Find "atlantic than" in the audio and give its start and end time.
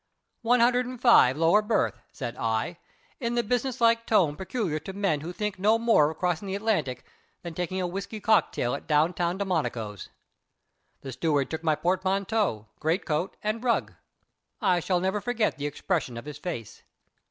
6.55-7.53